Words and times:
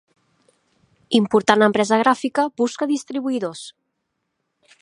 Important 1.19 1.67
empresa 1.67 2.01
gràfica 2.05 2.49
busca 2.63 2.91
distribuïdors. 2.95 3.63